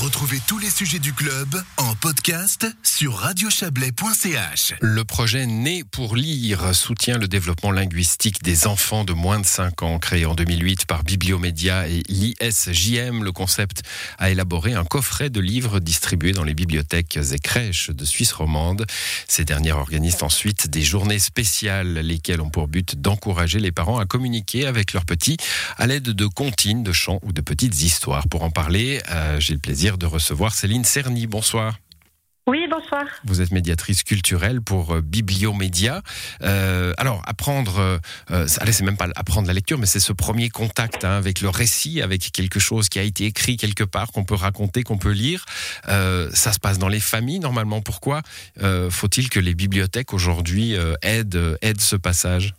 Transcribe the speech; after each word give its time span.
Retrouvez 0.00 0.38
tous 0.46 0.60
les 0.60 0.70
sujets 0.70 1.00
du 1.00 1.12
club 1.12 1.60
en 1.76 1.92
podcast 1.96 2.68
sur 2.84 3.16
radiochablais.ch. 3.16 4.74
Le 4.80 5.04
projet 5.04 5.44
Né 5.44 5.82
pour 5.82 6.14
lire 6.14 6.72
soutient 6.72 7.18
le 7.18 7.26
développement 7.26 7.72
linguistique 7.72 8.44
des 8.44 8.68
enfants 8.68 9.02
de 9.02 9.12
moins 9.12 9.40
de 9.40 9.44
5 9.44 9.82
ans. 9.82 9.98
Créé 9.98 10.24
en 10.24 10.36
2008 10.36 10.86
par 10.86 11.02
Bibliomédia 11.02 11.88
et 11.88 12.04
l'ISJM, 12.08 13.24
le 13.24 13.32
concept 13.32 13.82
a 14.18 14.30
élaboré 14.30 14.74
un 14.74 14.84
coffret 14.84 15.30
de 15.30 15.40
livres 15.40 15.80
distribués 15.80 16.30
dans 16.30 16.44
les 16.44 16.54
bibliothèques 16.54 17.16
et 17.16 17.38
crèches 17.40 17.90
de 17.90 18.04
Suisse 18.04 18.30
romande. 18.30 18.86
Ces 19.26 19.44
dernières 19.44 19.78
organisent 19.78 20.22
ensuite 20.22 20.70
des 20.70 20.82
journées 20.82 21.18
spéciales, 21.18 21.94
lesquelles 21.94 22.40
ont 22.40 22.50
pour 22.50 22.68
but 22.68 23.00
d'encourager 23.00 23.58
les 23.58 23.72
parents 23.72 23.98
à 23.98 24.06
communiquer 24.06 24.64
avec 24.64 24.92
leurs 24.92 25.06
petits 25.06 25.38
à 25.76 25.88
l'aide 25.88 26.04
de 26.04 26.26
comptines, 26.26 26.84
de 26.84 26.92
chants 26.92 27.18
ou 27.22 27.32
de 27.32 27.40
petites 27.40 27.82
histoires. 27.82 28.28
Pour 28.28 28.44
en 28.44 28.50
parler, 28.50 29.02
euh, 29.10 29.40
j'ai 29.40 29.54
le 29.54 29.60
plaisir 29.60 29.87
de 29.96 30.06
recevoir 30.06 30.52
Céline 30.52 30.84
Cerny. 30.84 31.26
Bonsoir. 31.26 31.78
Oui, 32.48 32.66
bonsoir. 32.70 33.04
Vous 33.24 33.42
êtes 33.42 33.50
médiatrice 33.50 34.02
culturelle 34.02 34.62
pour 34.62 34.94
euh, 34.94 35.00
Bibliomédia. 35.02 36.00
Euh, 36.42 36.94
alors, 36.96 37.22
apprendre, 37.26 38.00
euh, 38.30 38.46
allez, 38.58 38.72
c'est 38.72 38.84
même 38.84 38.96
pas 38.96 39.08
apprendre 39.16 39.46
la 39.46 39.52
lecture, 39.52 39.76
mais 39.76 39.84
c'est 39.84 40.00
ce 40.00 40.14
premier 40.14 40.48
contact 40.48 41.04
hein, 41.04 41.10
avec 41.10 41.42
le 41.42 41.50
récit, 41.50 42.00
avec 42.00 42.32
quelque 42.32 42.58
chose 42.58 42.88
qui 42.88 42.98
a 42.98 43.02
été 43.02 43.26
écrit 43.26 43.58
quelque 43.58 43.84
part, 43.84 44.12
qu'on 44.12 44.24
peut 44.24 44.34
raconter, 44.34 44.82
qu'on 44.82 44.96
peut 44.96 45.12
lire. 45.12 45.44
Euh, 45.88 46.30
ça 46.32 46.54
se 46.54 46.58
passe 46.58 46.78
dans 46.78 46.88
les 46.88 47.00
familles, 47.00 47.40
normalement. 47.40 47.82
Pourquoi 47.82 48.22
faut-il 48.90 49.28
que 49.28 49.40
les 49.40 49.54
bibliothèques 49.54 50.14
aujourd'hui 50.14 50.74
aident, 51.02 51.58
aident 51.60 51.80
ce 51.80 51.96
passage? 51.96 52.54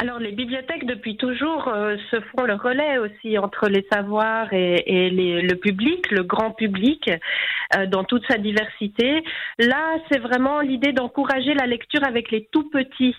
Alors 0.00 0.20
les 0.20 0.30
bibliothèques 0.30 0.86
depuis 0.86 1.16
toujours 1.16 1.66
euh, 1.66 1.96
se 2.12 2.20
font 2.20 2.44
le 2.44 2.54
relais 2.54 2.98
aussi 2.98 3.36
entre 3.36 3.68
les 3.68 3.84
savoirs 3.92 4.52
et, 4.52 4.84
et 4.86 5.10
les, 5.10 5.42
le 5.42 5.56
public, 5.56 6.08
le 6.12 6.22
grand 6.22 6.52
public, 6.52 7.10
euh, 7.76 7.86
dans 7.86 8.04
toute 8.04 8.24
sa 8.30 8.38
diversité. 8.38 9.24
Là, 9.58 9.98
c'est 10.08 10.20
vraiment 10.20 10.60
l'idée 10.60 10.92
d'encourager 10.92 11.52
la 11.54 11.66
lecture 11.66 12.04
avec 12.04 12.30
les 12.30 12.48
tout 12.52 12.70
petits, 12.70 13.16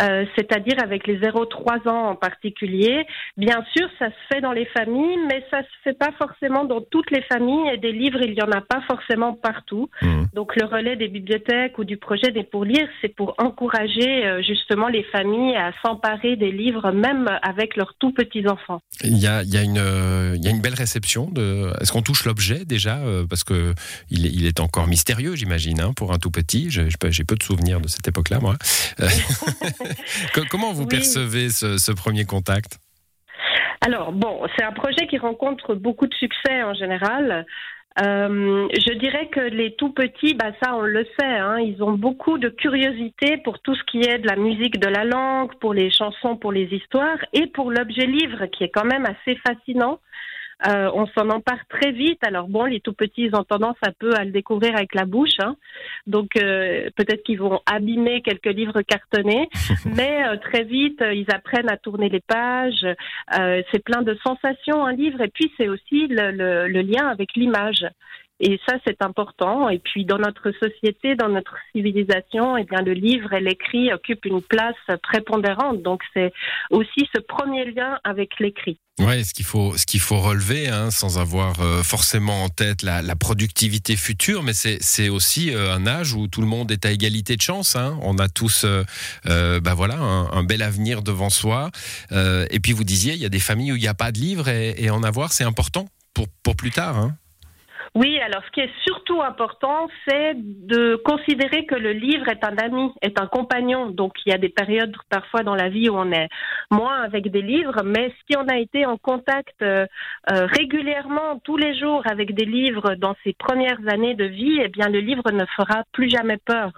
euh, 0.00 0.24
c'est-à-dire 0.36 0.76
avec 0.80 1.08
les 1.08 1.18
0-3 1.18 1.88
ans 1.88 2.10
en 2.10 2.14
particulier. 2.14 3.04
Bien 3.36 3.64
sûr, 3.76 3.88
ça 3.98 4.06
se 4.06 4.34
fait 4.34 4.40
dans 4.40 4.52
les 4.52 4.66
familles, 4.66 5.18
mais 5.28 5.44
ça 5.50 5.62
se 5.62 5.76
fait 5.82 5.98
pas 5.98 6.12
forcément 6.18 6.64
dans 6.64 6.82
toutes 6.82 7.10
les 7.10 7.22
familles 7.22 7.68
et 7.72 7.78
des 7.78 7.92
livres, 7.92 8.20
il 8.22 8.34
y 8.34 8.42
en 8.42 8.52
a 8.52 8.60
pas 8.60 8.80
forcément 8.82 9.34
partout. 9.34 9.90
Mmh. 10.02 10.26
Donc 10.34 10.54
le 10.54 10.66
relais 10.66 10.94
des 10.94 11.08
bibliothèques 11.08 11.78
ou 11.78 11.84
du 11.84 11.96
projet 11.96 12.30
des 12.30 12.44
pour 12.44 12.64
lire, 12.64 12.88
c'est 13.00 13.14
pour 13.14 13.34
encourager 13.38 14.40
justement 14.46 14.86
les 14.86 15.02
familles 15.04 15.56
à 15.56 15.72
s'emparer 15.84 16.11
des 16.22 16.52
livres, 16.52 16.92
même 16.92 17.28
avec 17.42 17.76
leurs 17.76 17.94
tout 17.98 18.12
petits 18.12 18.46
enfants. 18.46 18.80
Il 19.02 19.18
y 19.18 19.26
a, 19.26 19.42
il 19.42 19.52
y 19.52 19.56
a, 19.56 19.62
une, 19.62 20.34
il 20.36 20.44
y 20.44 20.48
a 20.48 20.50
une 20.50 20.60
belle 20.60 20.74
réception. 20.74 21.30
De... 21.30 21.72
Est-ce 21.80 21.92
qu'on 21.92 22.02
touche 22.02 22.24
l'objet 22.24 22.64
déjà 22.64 22.98
euh, 22.98 23.24
Parce 23.28 23.44
que 23.44 23.74
il, 24.10 24.26
il, 24.26 24.46
est 24.46 24.60
encore 24.60 24.86
mystérieux, 24.86 25.34
j'imagine, 25.34 25.80
hein, 25.80 25.92
pour 25.94 26.12
un 26.12 26.18
tout 26.18 26.30
petit. 26.30 26.70
J'ai 26.70 27.24
peu 27.24 27.36
de 27.36 27.42
souvenirs 27.42 27.80
de 27.80 27.88
cette 27.88 28.06
époque-là, 28.08 28.38
moi. 28.40 28.56
Euh, 29.00 29.08
comment 30.50 30.72
vous 30.72 30.86
percevez 30.86 31.48
ce, 31.50 31.78
ce 31.78 31.92
premier 31.92 32.24
contact? 32.24 32.78
Alors 33.84 34.12
bon, 34.12 34.46
c'est 34.56 34.64
un 34.64 34.72
projet 34.72 35.06
qui 35.08 35.18
rencontre 35.18 35.74
beaucoup 35.74 36.06
de 36.06 36.14
succès 36.14 36.62
en 36.62 36.74
général. 36.74 37.46
Euh, 38.00 38.68
je 38.72 38.94
dirais 38.94 39.28
que 39.28 39.40
les 39.40 39.74
tout 39.74 39.90
petits, 39.90 40.34
bah 40.34 40.52
ça 40.62 40.74
on 40.74 40.80
le 40.80 41.04
sait, 41.18 41.26
hein, 41.26 41.58
ils 41.60 41.82
ont 41.82 41.92
beaucoup 41.92 42.38
de 42.38 42.48
curiosité 42.48 43.36
pour 43.38 43.58
tout 43.58 43.74
ce 43.74 43.84
qui 43.84 44.00
est 44.00 44.18
de 44.18 44.26
la 44.26 44.36
musique 44.36 44.80
de 44.80 44.88
la 44.88 45.04
langue, 45.04 45.54
pour 45.60 45.74
les 45.74 45.90
chansons, 45.90 46.36
pour 46.36 46.52
les 46.52 46.64
histoires 46.72 47.18
et 47.34 47.46
pour 47.48 47.70
l'objet 47.70 48.06
livre 48.06 48.46
qui 48.46 48.64
est 48.64 48.70
quand 48.70 48.86
même 48.86 49.04
assez 49.04 49.38
fascinant. 49.46 49.98
Euh, 50.66 50.90
on 50.94 51.06
s'en 51.06 51.28
empare 51.30 51.58
très 51.68 51.90
vite. 51.92 52.22
Alors 52.24 52.48
bon, 52.48 52.64
les 52.64 52.80
tout 52.80 52.92
petits 52.92 53.30
ont 53.32 53.44
tendance 53.44 53.76
un 53.82 53.92
peu 53.98 54.14
à 54.14 54.24
le 54.24 54.30
découvrir 54.30 54.76
avec 54.76 54.94
la 54.94 55.04
bouche, 55.04 55.40
hein. 55.40 55.56
donc 56.06 56.36
euh, 56.36 56.88
peut-être 56.96 57.22
qu'ils 57.24 57.38
vont 57.38 57.60
abîmer 57.66 58.22
quelques 58.22 58.46
livres 58.46 58.82
cartonnés, 58.82 59.48
mais 59.84 60.24
euh, 60.26 60.36
très 60.36 60.64
vite 60.64 61.02
ils 61.12 61.26
apprennent 61.32 61.70
à 61.70 61.76
tourner 61.76 62.08
les 62.08 62.20
pages. 62.20 62.86
c'est 63.72 63.84
plein 63.84 64.02
de 64.02 64.16
sensations 64.24 64.84
un 64.84 64.92
livre, 64.92 65.20
et 65.20 65.28
puis 65.28 65.52
c'est 65.56 65.68
aussi 65.68 66.06
le 66.08 66.80
lien 66.82 67.06
avec 67.08 67.34
l'image. 67.34 67.84
Et 68.44 68.58
ça, 68.68 68.74
c'est 68.84 69.00
important. 69.02 69.68
Et 69.68 69.78
puis, 69.78 70.04
dans 70.04 70.18
notre 70.18 70.50
société, 70.50 71.14
dans 71.14 71.28
notre 71.28 71.54
civilisation, 71.70 72.56
eh 72.56 72.64
bien, 72.64 72.82
le 72.82 72.92
livre 72.92 73.32
et 73.32 73.40
l'écrit 73.40 73.92
occupent 73.92 74.24
une 74.24 74.42
place 74.42 74.74
prépondérante. 75.00 75.80
Donc, 75.80 76.02
c'est 76.12 76.32
aussi 76.70 77.08
ce 77.14 77.20
premier 77.20 77.70
lien 77.70 78.00
avec 78.02 78.40
l'écrit. 78.40 78.80
Ouais, 78.98 79.22
ce 79.22 79.32
qu'il 79.32 79.44
faut, 79.44 79.76
ce 79.76 79.98
faut 79.98 80.20
relever, 80.20 80.68
hein, 80.68 80.90
sans 80.90 81.18
avoir 81.18 81.60
euh, 81.60 81.84
forcément 81.84 82.42
en 82.42 82.48
tête 82.48 82.82
la, 82.82 83.02
productivité 83.14 83.94
future, 83.94 84.42
mais 84.42 84.52
c'est 84.52 85.08
aussi 85.08 85.54
euh, 85.54 85.72
un 85.72 85.86
âge 85.86 86.12
où 86.12 86.26
tout 86.26 86.40
le 86.40 86.48
monde 86.48 86.72
est 86.72 86.84
à 86.84 86.90
égalité 86.90 87.36
de 87.36 87.42
chance. 87.42 87.76
Hein. 87.76 87.96
On 88.02 88.18
a 88.18 88.28
tous, 88.28 88.64
euh, 88.64 89.60
bah 89.60 89.74
voilà, 89.74 89.98
un, 89.98 90.42
bel 90.42 90.62
avenir 90.62 91.02
devant 91.02 91.30
soi. 91.30 91.70
et 92.10 92.60
puis 92.60 92.72
vous 92.72 92.84
disiez, 92.84 93.14
il 93.14 93.20
y 93.20 93.24
a 93.24 93.28
des 93.28 93.38
familles 93.38 93.72
où 93.72 93.76
il 93.76 93.82
n'y 93.82 93.88
a 93.88 93.94
pas 93.94 94.10
de 94.10 94.18
livre 94.18 94.48
et, 94.48 94.74
et 94.76 94.90
en 94.90 95.04
avoir, 95.04 95.32
c'est 95.32 95.44
important 95.44 95.86
pour 96.12 96.26
pour 96.42 96.56
plus 96.56 96.70
tard. 96.70 96.98
Hein. 96.98 97.16
Oui, 97.94 98.18
alors 98.20 98.42
ce 98.46 98.50
qui 98.52 98.60
est 98.60 98.70
surtout 98.86 99.20
important, 99.20 99.86
c'est 100.08 100.32
de 100.34 100.96
considérer 101.04 101.66
que 101.66 101.74
le 101.74 101.92
livre 101.92 102.26
est 102.28 102.42
un 102.42 102.56
ami, 102.56 102.90
est 103.02 103.20
un 103.20 103.26
compagnon. 103.26 103.90
Donc 103.90 104.14
il 104.24 104.30
y 104.30 104.34
a 104.34 104.38
des 104.38 104.48
périodes 104.48 104.96
parfois 105.10 105.42
dans 105.42 105.54
la 105.54 105.68
vie 105.68 105.90
où 105.90 105.96
on 105.96 106.10
est 106.10 106.30
moins 106.70 107.02
avec 107.02 107.30
des 107.30 107.42
livres, 107.42 107.82
mais 107.84 108.14
si 108.26 108.34
on 108.38 108.48
a 108.48 108.56
été 108.56 108.86
en 108.86 108.96
contact 108.96 109.60
euh, 109.60 109.84
euh, 110.30 110.46
régulièrement 110.46 111.38
tous 111.44 111.58
les 111.58 111.78
jours 111.78 112.02
avec 112.10 112.34
des 112.34 112.46
livres 112.46 112.94
dans 112.94 113.14
ses 113.24 113.34
premières 113.34 113.80
années 113.86 114.14
de 114.14 114.24
vie, 114.24 114.58
eh 114.62 114.68
bien 114.68 114.88
le 114.88 115.00
livre 115.00 115.30
ne 115.30 115.44
fera 115.54 115.82
plus 115.92 116.08
jamais 116.08 116.38
peur. 116.38 116.72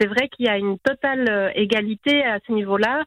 C'est 0.00 0.06
vrai 0.06 0.30
qu'il 0.30 0.46
y 0.46 0.48
a 0.48 0.56
une 0.56 0.78
totale 0.78 1.26
euh, 1.28 1.50
égalité 1.54 2.24
à 2.24 2.38
ce 2.46 2.52
niveau-là, 2.52 3.04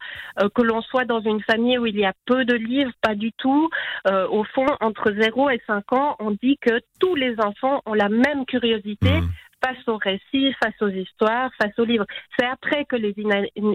que 0.53 0.61
l'on 0.61 0.81
soit 0.81 1.05
dans 1.05 1.21
une 1.21 1.41
famille 1.41 1.79
où 1.79 1.85
il 1.87 1.97
y 1.97 2.05
a 2.05 2.13
peu 2.27 2.45
de 2.45 2.53
livres, 2.53 2.91
pas 3.01 3.15
du 3.15 3.31
tout. 3.33 3.69
au 4.05 4.43
fond, 4.43 4.65
entre 4.79 5.11
0 5.11 5.49
et 5.49 5.61
5 5.67 5.93
ans, 5.93 6.15
on 6.19 6.31
dit 6.31 6.57
que 6.61 6.79
tous 6.99 7.15
les 7.15 7.38
enfants 7.39 7.81
ont 7.85 7.93
la 7.93 8.09
même 8.09 8.45
curiosité 8.45 9.21
mmh. 9.21 9.29
face 9.63 9.87
aux 9.87 9.97
récits, 9.97 10.53
face 10.63 10.81
aux 10.81 10.89
histoires, 10.89 11.51
face 11.61 11.77
aux 11.77 11.85
livres. 11.85 12.05
C'est 12.37 12.45
après 12.45 12.85
que 12.85 12.95
les 12.95 13.13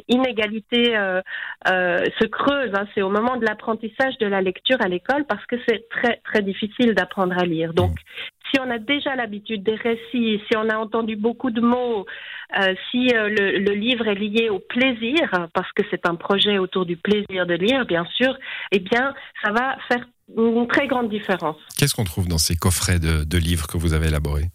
inégalités 0.09 0.97
euh, 0.97 1.21
euh, 1.69 2.05
se 2.21 2.27
creusent. 2.27 2.75
Hein. 2.75 2.87
C'est 2.95 3.03
au 3.03 3.11
moment 3.11 3.37
de 3.37 3.45
l'apprentissage 3.45 4.17
de 4.19 4.27
la 4.27 4.41
lecture 4.41 4.81
à 4.81 4.89
l'école 4.89 5.25
parce 5.27 5.45
que 5.47 5.57
c'est 5.69 5.89
très 5.89 6.21
très 6.25 6.43
difficile 6.43 6.95
d'apprendre 6.95 7.37
à 7.39 7.45
lire. 7.45 7.75
Donc, 7.75 7.93
mmh. 7.93 7.95
Si 8.55 8.61
on 8.61 8.71
a 8.71 8.79
déjà 8.79 9.17
l'habitude 9.17 9.63
des 9.63 9.75
récits, 9.75 10.41
si 10.49 10.57
on 10.57 10.69
a 10.69 10.77
entendu 10.77 11.17
beaucoup 11.17 11.51
de 11.51 11.61
mots, 11.61 12.07
euh, 12.61 12.75
si 12.91 13.09
le, 13.09 13.59
le, 13.59 13.75
livre 13.75 14.07
est 14.07 14.15
lié 14.15 14.49
au 14.49 14.61
plaisir, 14.61 15.49
parce 15.53 15.71
que 15.73 15.83
c'est 15.91 16.07
un 16.07 16.15
projet 16.15 16.59
autour 16.59 16.87
du 16.87 16.97
plaisir 16.97 17.47
de 17.47 17.55
lire, 17.55 17.85
bien 17.87 18.07
sûr, 18.15 18.37
eh 18.71 18.79
bien, 18.79 19.15
ça 19.43 19.51
va 19.51 19.77
faire 19.89 20.07
une 20.37 20.69
très 20.69 20.87
grande 20.87 21.09
différence. 21.09 21.57
Qu'est-ce 21.77 21.95
qu'on 21.95 22.05
trouve 22.05 22.29
dans 22.29 22.39
ces 22.39 22.57
coffrets 22.57 22.99
de, 22.99 23.25
de 23.25 23.39
livres 23.39 23.67
que 23.67 23.77
vous 23.77 23.93
avez 23.93 24.09
élaborés? 24.09 24.51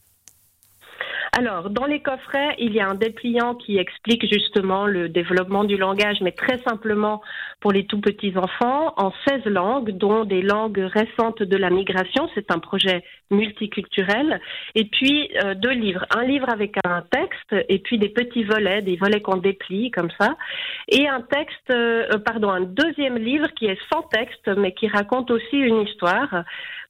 Alors, 1.38 1.69
dans 1.69 1.85
les 1.85 2.01
coffrets, 2.01 2.55
il 2.57 2.73
y 2.73 2.79
a 2.79 2.89
un 2.89 2.95
dépliant 2.95 3.55
qui 3.55 3.77
explique 3.77 4.25
justement 4.31 4.88
le 4.88 5.09
développement 5.09 5.63
du 5.63 5.77
langage, 5.77 6.17
mais 6.21 6.31
très 6.31 6.57
simplement 6.59 7.21
pour 7.59 7.71
les 7.71 7.85
tout 7.85 7.99
petits 7.99 8.37
enfants, 8.37 8.93
en 8.97 9.11
16 9.27 9.45
langues, 9.45 9.91
dont 9.91 10.23
des 10.23 10.41
langues 10.41 10.79
récentes 10.79 11.43
de 11.43 11.57
la 11.57 11.69
migration. 11.69 12.29
C'est 12.33 12.51
un 12.51 12.59
projet 12.59 13.03
multiculturel. 13.31 14.39
Et 14.75 14.85
puis, 14.85 15.29
euh, 15.43 15.55
deux 15.55 15.71
livres. 15.71 16.05
Un 16.15 16.23
livre 16.23 16.49
avec 16.49 16.77
un 16.85 17.03
texte, 17.11 17.55
et 17.67 17.79
puis 17.79 17.97
des 17.97 18.09
petits 18.09 18.43
volets, 18.43 18.81
des 18.81 18.95
volets 18.95 19.21
qu'on 19.21 19.37
déplie 19.37 19.91
comme 19.91 20.09
ça. 20.19 20.35
Et 20.87 21.07
un 21.07 21.21
texte, 21.21 21.69
euh, 21.71 22.17
pardon, 22.19 22.49
un 22.49 22.61
deuxième 22.61 23.17
livre 23.17 23.47
qui 23.57 23.65
est 23.65 23.79
sans 23.91 24.03
texte, 24.03 24.47
mais 24.57 24.73
qui 24.73 24.87
raconte 24.87 25.29
aussi 25.31 25.57
une 25.57 25.81
histoire. 25.81 26.43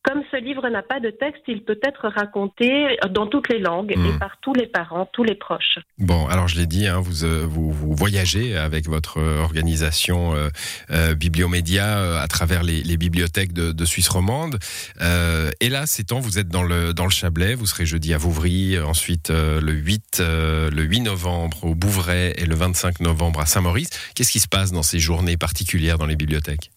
Comme 0.10 0.24
ce 0.32 0.38
livre 0.38 0.68
n'a 0.70 0.82
pas 0.82 1.00
de 1.00 1.12
texte, 1.12 1.44
il 1.48 1.64
peut 1.64 1.80
être 1.84 2.08
raconté 2.08 2.98
dans 3.12 3.28
toutes 3.28 3.48
les 3.48 3.60
langues 3.60 3.92
et 3.92 3.96
hmm. 3.96 4.18
par 4.18 4.38
tous 4.42 4.56
les 4.56 4.66
parents, 4.66 5.08
tous 5.14 5.24
les 5.24 5.36
proches. 5.36 5.78
Bon, 6.00 6.26
alors 6.26 6.48
je 6.48 6.58
l'ai 6.58 6.66
dit, 6.66 6.88
hein, 6.88 7.00
vous, 7.00 7.26
euh, 7.26 7.46
vous, 7.48 7.72
vous, 7.72 7.94
voyagez 7.94 8.58
avec 8.58 8.88
votre 8.88 9.20
organisation 9.20 10.34
euh, 10.34 10.50
euh 10.90 11.14
Bibliomédia 11.14 12.00
euh, 12.00 12.20
à 12.20 12.28
travers 12.28 12.64
les, 12.64 12.82
les 12.82 12.98
bibliothèques 12.98 13.54
de, 13.54 13.72
de, 13.72 13.86
Suisse 13.86 14.10
romande. 14.10 14.58
Euh, 15.00 15.52
et 15.60 15.70
là, 15.70 15.84
c'est 15.86 16.06
temps, 16.06 16.20
vous 16.20 16.40
êtes 16.40 16.50
dans 16.50 16.64
le, 16.64 16.92
dans 16.92 17.06
le 17.06 17.12
Chablais, 17.12 17.54
vous 17.54 17.68
serez 17.68 17.86
jeudi 17.86 18.12
à 18.16 18.18
Vouvry, 18.18 18.80
ensuite 18.80 19.30
le 19.30 19.72
8, 19.74 20.24
le 20.24 20.82
8 20.82 21.02
novembre 21.02 21.66
au 21.66 21.76
Bouvray 21.76 22.34
et 22.36 22.48
le 22.48 22.56
25 22.56 23.02
novembre 23.02 23.42
à 23.42 23.46
Saint-Maurice. 23.46 23.92
Qu'est-ce 24.16 24.32
qui 24.32 24.40
se 24.40 24.48
passe 24.48 24.72
dans 24.72 24.82
ces 24.82 24.98
journées 24.98 25.38
particulières 25.38 26.00
dans 26.00 26.08
les 26.08 26.16
bibliothèques? 26.16 26.72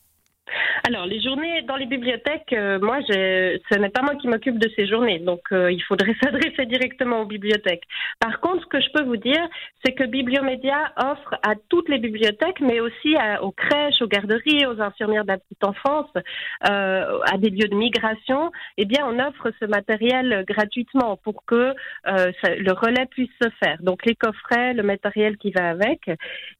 Alors, 0.84 1.06
les 1.06 1.20
journées 1.20 1.62
dans 1.62 1.76
les 1.76 1.86
bibliothèques, 1.86 2.52
euh, 2.52 2.80
moi, 2.80 2.98
ce 3.06 3.78
n'est 3.78 3.88
pas 3.88 4.02
moi 4.02 4.16
qui 4.16 4.26
m'occupe 4.26 4.58
de 4.58 4.68
ces 4.74 4.88
journées, 4.88 5.20
donc 5.20 5.40
euh, 5.52 5.70
il 5.70 5.80
faudrait 5.80 6.16
s'adresser 6.22 6.66
directement 6.66 7.20
aux 7.20 7.24
bibliothèques. 7.24 7.84
Par 8.18 8.40
contre, 8.40 8.62
ce 8.62 8.66
que 8.66 8.80
je 8.80 8.90
peux 8.90 9.04
vous 9.04 9.16
dire, 9.16 9.46
c'est 9.84 9.92
que 9.92 10.02
Bibliomédia 10.04 10.92
offre 10.96 11.36
à 11.46 11.54
toutes 11.68 11.88
les 11.88 11.98
bibliothèques, 11.98 12.60
mais 12.60 12.80
aussi 12.80 13.14
aux 13.42 13.52
crèches, 13.52 14.02
aux 14.02 14.08
garderies, 14.08 14.66
aux 14.66 14.80
infirmières 14.80 15.22
de 15.22 15.28
la 15.28 15.38
petite 15.38 15.62
enfance, 15.62 16.10
euh, 16.68 17.18
à 17.32 17.38
des 17.38 17.50
lieux 17.50 17.68
de 17.68 17.76
migration, 17.76 18.50
eh 18.76 18.84
bien, 18.84 19.06
on 19.06 19.20
offre 19.20 19.52
ce 19.60 19.66
matériel 19.66 20.44
gratuitement 20.48 21.16
pour 21.16 21.44
que 21.44 21.74
le 22.06 22.72
relais 22.72 23.06
puisse 23.06 23.30
se 23.40 23.48
faire. 23.62 23.78
Donc, 23.82 24.04
les 24.04 24.16
coffrets, 24.16 24.74
le 24.74 24.82
matériel 24.82 25.36
qui 25.36 25.52
va 25.52 25.68
avec. 25.68 26.10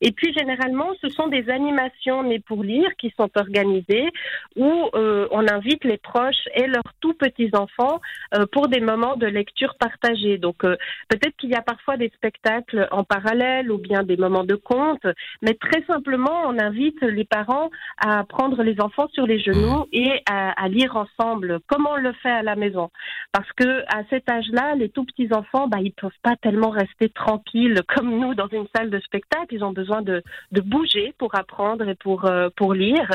Et 0.01 0.13
puis, 0.13 0.33
généralement, 0.33 0.91
ce 1.01 1.09
sont 1.09 1.27
des 1.27 1.49
animations 1.51 2.23
nées 2.23 2.41
pour 2.41 2.63
lire 2.63 2.91
qui 2.99 3.13
sont 3.17 3.31
organisées 3.37 4.12
où 4.57 4.91
euh, 4.95 5.27
on 5.31 5.47
invite 5.49 5.85
les 5.85 5.99
proches 5.99 6.49
et 6.55 6.67
leurs 6.67 6.93
tout 7.01 7.15
petits 7.15 7.51
enfants 7.55 8.01
euh, 8.35 8.47
pour 8.51 8.69
des 8.69 8.81
moments 8.81 9.17
de 9.17 9.27
lecture 9.27 9.75
partagés. 9.79 10.39
Donc 10.39 10.65
euh, 10.65 10.77
peut-être 11.09 11.37
qu'il 11.37 11.51
y 11.51 11.55
a 11.55 11.63
parfois 11.63 11.97
des 11.97 12.11
spectacles 12.11 12.89
en 12.91 13.05
parallèle 13.05 13.71
ou 13.71 13.79
bien 13.79 14.03
des 14.03 14.17
moments 14.17 14.45
de 14.45 14.55
conte, 14.55 15.07
mais 15.43 15.55
très 15.55 15.83
simplement 15.85 16.43
on 16.47 16.59
invite 16.59 17.01
les 17.03 17.25
parents 17.25 17.71
à 17.99 18.25
prendre 18.25 18.63
les 18.63 18.81
enfants 18.81 19.09
sur 19.13 19.27
les 19.27 19.41
genoux 19.41 19.87
et 19.93 20.23
à, 20.31 20.69
lire 20.69 20.97
ensemble, 20.97 21.61
comme 21.67 21.87
on 21.87 21.97
le 21.97 22.13
fait 22.15 22.31
à 22.31 22.43
la 22.43 22.57
maison. 22.57 22.91
Parce 23.33 23.51
que 23.53 23.83
à 23.95 24.05
cet 24.11 24.31
âge-là, 24.31 24.75
les 24.75 24.89
tout 24.89 25.05
petits 25.05 25.29
enfants, 25.33 25.69
bah, 25.69 25.79
ils 25.81 25.93
peuvent 25.93 26.11
pas 26.23 26.37
tellement 26.37 26.71
rester 26.71 27.09
tranquilles 27.09 27.81
comme 27.95 28.19
nous 28.19 28.35
dans 28.35 28.49
une 28.49 28.67
salle 28.75 28.91
de 28.91 29.01
spectacle. 29.01 29.55
Ils 29.55 29.65
ont 29.65 29.73
besoin 29.73 30.03
de, 30.03 30.23
de 30.53 30.61
bouger 30.61 31.15
pour 31.19 31.35
apprendre 31.35 31.89
et 31.89 31.95
pour 31.95 32.31
pour 32.57 32.75
lire. 32.75 33.11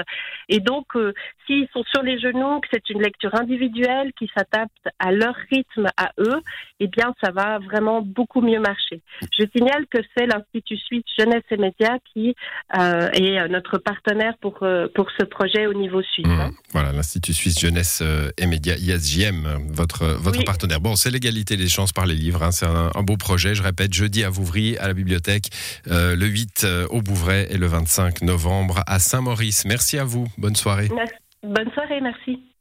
Et 0.49 0.59
donc 0.59 0.86
euh, 0.95 1.13
s'ils 1.45 1.67
sont 1.73 1.83
sur 1.91 2.01
les 2.03 2.19
genoux, 2.19 2.59
que 2.61 2.67
c'est 2.71 2.89
une 2.89 3.01
lecture 3.01 3.33
individuelle 3.35 4.11
qui 4.17 4.29
s'adapte 4.35 4.71
à 4.99 5.11
leur 5.11 5.35
rythme, 5.51 5.87
à 5.97 6.11
eux, 6.19 6.41
eh 6.79 6.87
bien, 6.87 7.13
ça 7.23 7.31
va 7.31 7.59
vraiment 7.59 8.01
beaucoup 8.01 8.41
mieux 8.41 8.59
marcher. 8.59 9.01
Je 9.37 9.45
signale 9.55 9.85
que 9.89 9.99
c'est 10.15 10.25
l'Institut 10.25 10.77
Suisse 10.77 11.03
Jeunesse 11.17 11.43
et 11.51 11.57
Médias 11.57 11.97
qui 12.13 12.35
euh, 12.77 13.09
est 13.11 13.39
euh, 13.39 13.47
notre 13.47 13.77
partenaire 13.77 14.35
pour, 14.41 14.65
pour 14.95 15.07
ce 15.17 15.25
projet 15.25 15.67
au 15.67 15.73
niveau 15.73 16.01
suisse. 16.01 16.27
Mmh. 16.27 16.39
Hein. 16.39 16.51
Voilà, 16.71 16.91
l'Institut 16.91 17.33
Suisse 17.33 17.59
Jeunesse 17.59 18.03
et 18.37 18.45
Médias, 18.45 18.75
ISJM, 18.75 19.69
votre, 19.69 20.05
votre 20.05 20.43
partenaire. 20.43 20.81
Bon, 20.81 20.95
c'est 20.95 21.11
l'égalité 21.11 21.57
des 21.57 21.69
chances 21.69 21.93
par 21.93 22.05
les 22.05 22.15
livres. 22.15 22.43
Hein. 22.43 22.51
C'est 22.51 22.65
un, 22.65 23.03
beau 23.03 23.17
projet. 23.17 23.55
Je 23.55 23.63
répète, 23.63 23.93
jeudi 23.93 24.23
à 24.23 24.29
Vouvry, 24.29 24.77
à 24.77 24.87
la 24.87 24.93
bibliothèque, 24.93 25.49
le 25.85 26.25
8 26.25 26.67
au 26.89 27.01
Bouvray 27.01 27.47
et 27.49 27.57
le 27.57 27.67
25 27.67 28.21
novembre 28.21 28.81
à 28.85 28.99
Saint-Maurice. 28.99 29.65
Merci 29.65 29.97
à 29.97 30.03
vous. 30.03 30.27
Bonne 30.37 30.55
soirée. 30.55 30.76
Bonne 31.43 31.71
soirée, 31.71 32.01
merci. 32.01 32.47